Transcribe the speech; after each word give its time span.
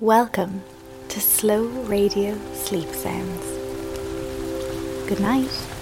Welcome 0.00 0.62
to 1.08 1.22
Slow 1.22 1.64
Radio 1.88 2.38
Sleep 2.52 2.90
Sounds. 2.90 3.46
Good 5.08 5.20
night. 5.20 5.75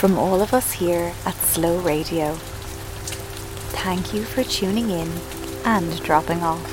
From 0.00 0.18
all 0.18 0.40
of 0.40 0.54
us 0.54 0.72
here 0.72 1.12
at 1.26 1.34
Slow 1.34 1.78
Radio, 1.80 2.32
thank 3.82 4.14
you 4.14 4.24
for 4.24 4.42
tuning 4.42 4.88
in 4.88 5.12
and 5.66 6.02
dropping 6.02 6.42
off. 6.42 6.64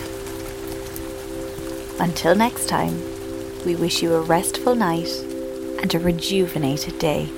Until 2.00 2.36
next 2.36 2.70
time, 2.70 2.98
we 3.66 3.76
wish 3.76 4.02
you 4.02 4.14
a 4.14 4.22
restful 4.22 4.76
night 4.76 5.10
and 5.82 5.94
a 5.94 6.00
rejuvenated 6.00 7.00
day. 7.00 7.30